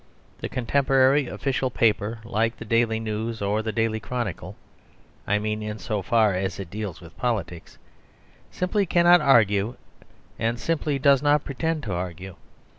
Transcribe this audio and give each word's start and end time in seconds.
The 0.39 0.49
contemporary 0.49 1.27
official 1.27 1.69
paper, 1.69 2.21
like 2.25 2.57
the 2.57 2.65
"Daily 2.65 2.99
News" 2.99 3.39
or 3.39 3.61
the 3.61 3.71
"Daily 3.71 3.99
Chronicle" 3.99 4.55
(I 5.27 5.37
mean 5.37 5.61
in 5.61 5.77
so 5.77 6.01
far 6.01 6.33
as 6.33 6.59
it 6.59 6.71
deals 6.71 7.01
with 7.01 7.15
politics), 7.17 7.77
simply 8.49 8.87
cannot 8.87 9.21
argue; 9.21 9.75
and 10.39 10.57
simply 10.59 10.97
does 10.97 11.21
not 11.21 11.45
pretend 11.45 11.83
to 11.83 11.93
argue. 11.93 12.35